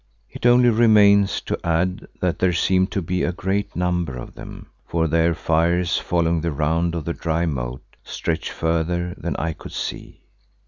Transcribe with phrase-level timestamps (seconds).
[0.31, 4.65] It only remains to add that there seemed to be a great number of them,
[4.87, 9.73] for their fires following the round of the dry moat, stretched further than I could
[9.73, 10.21] see.